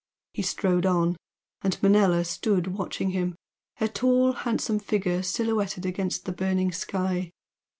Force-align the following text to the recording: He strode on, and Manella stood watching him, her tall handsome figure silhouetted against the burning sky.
He 0.33 0.41
strode 0.41 0.87
on, 0.87 1.15
and 1.61 1.77
Manella 1.83 2.25
stood 2.25 2.75
watching 2.75 3.11
him, 3.11 3.35
her 3.77 3.87
tall 3.87 4.31
handsome 4.33 4.79
figure 4.79 5.21
silhouetted 5.21 5.85
against 5.85 6.25
the 6.25 6.31
burning 6.31 6.71
sky. 6.71 7.29